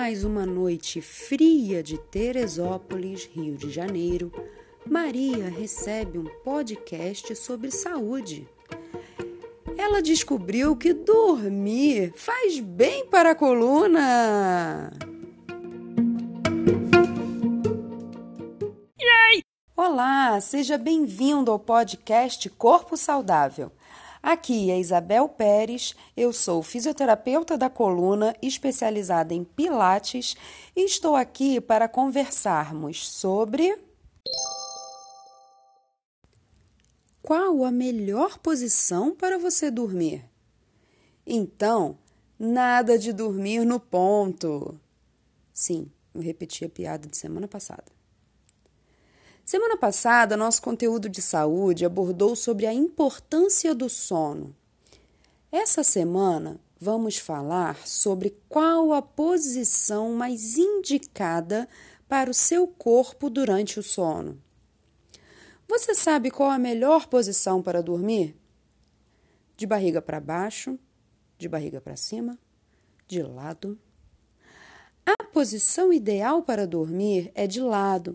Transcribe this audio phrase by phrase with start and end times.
[0.00, 4.32] mais uma noite fria de Teresópolis, Rio de Janeiro,
[4.86, 8.48] Maria recebe um podcast sobre saúde.
[9.76, 14.92] Ela descobriu que dormir faz bem para a coluna.
[19.76, 23.72] Olá, seja bem-vindo ao podcast Corpo Saudável.
[24.30, 30.36] Aqui é Isabel Pérez, eu sou fisioterapeuta da coluna especializada em Pilates
[30.76, 33.74] e estou aqui para conversarmos sobre.
[37.22, 40.22] Qual a melhor posição para você dormir?
[41.26, 41.96] Então,
[42.38, 44.78] nada de dormir no ponto.
[45.54, 47.97] Sim, eu repeti a piada de semana passada.
[49.48, 54.54] Semana passada, nosso conteúdo de saúde abordou sobre a importância do sono.
[55.50, 61.66] Essa semana, vamos falar sobre qual a posição mais indicada
[62.06, 64.38] para o seu corpo durante o sono.
[65.66, 68.36] Você sabe qual a melhor posição para dormir?
[69.56, 70.78] De barriga para baixo,
[71.38, 72.38] de barriga para cima,
[73.06, 73.78] de lado.
[75.06, 78.14] A posição ideal para dormir é de lado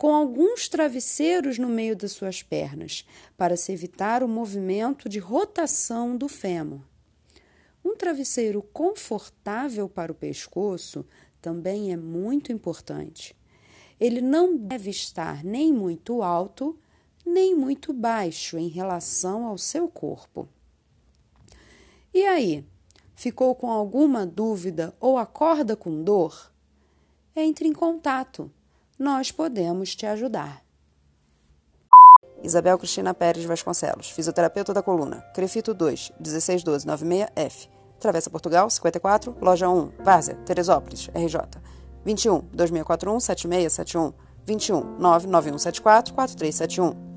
[0.00, 3.04] com alguns travesseiros no meio das suas pernas,
[3.36, 6.80] para se evitar o movimento de rotação do fêmur.
[7.84, 11.04] Um travesseiro confortável para o pescoço
[11.38, 13.36] também é muito importante.
[14.00, 16.78] Ele não deve estar nem muito alto,
[17.22, 20.48] nem muito baixo em relação ao seu corpo.
[22.14, 22.64] E aí,
[23.14, 26.50] ficou com alguma dúvida ou acorda com dor?
[27.36, 28.50] Entre em contato
[29.00, 30.62] nós podemos te ajudar.
[32.42, 39.92] Isabel Cristina Pérez Vasconcelos, fisioterapeuta da coluna, Crefito 2, 161296F, Travessa Portugal, 54, Loja 1,
[40.04, 41.38] Várzea, Teresópolis, RJ,
[42.04, 44.12] 21 2641 7671,
[44.44, 47.09] 21 99174 4371.